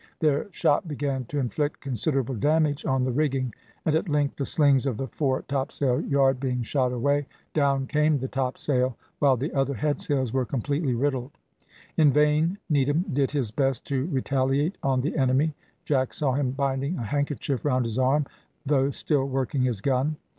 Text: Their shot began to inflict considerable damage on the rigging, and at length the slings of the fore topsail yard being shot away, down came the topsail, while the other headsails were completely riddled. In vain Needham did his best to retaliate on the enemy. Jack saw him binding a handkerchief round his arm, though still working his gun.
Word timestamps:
Their 0.17 0.47
shot 0.51 0.87
began 0.87 1.25
to 1.25 1.37
inflict 1.37 1.79
considerable 1.79 2.33
damage 2.33 2.85
on 2.87 3.03
the 3.03 3.11
rigging, 3.11 3.53
and 3.85 3.93
at 3.95 4.09
length 4.09 4.35
the 4.37 4.47
slings 4.47 4.87
of 4.87 4.97
the 4.97 5.05
fore 5.05 5.43
topsail 5.43 6.01
yard 6.01 6.39
being 6.39 6.63
shot 6.63 6.91
away, 6.91 7.27
down 7.53 7.85
came 7.85 8.17
the 8.17 8.27
topsail, 8.27 8.97
while 9.19 9.37
the 9.37 9.53
other 9.53 9.75
headsails 9.75 10.33
were 10.33 10.43
completely 10.43 10.95
riddled. 10.95 11.33
In 11.97 12.11
vain 12.11 12.57
Needham 12.67 13.05
did 13.13 13.29
his 13.29 13.51
best 13.51 13.85
to 13.89 14.07
retaliate 14.07 14.75
on 14.81 15.01
the 15.01 15.15
enemy. 15.15 15.53
Jack 15.85 16.13
saw 16.15 16.33
him 16.33 16.49
binding 16.49 16.97
a 16.97 17.03
handkerchief 17.03 17.63
round 17.63 17.85
his 17.85 17.99
arm, 17.99 18.25
though 18.65 18.89
still 18.89 19.25
working 19.25 19.61
his 19.61 19.81
gun. 19.81 20.15